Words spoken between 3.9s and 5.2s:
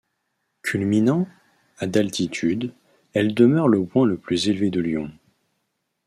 le plus élevé de Lyon.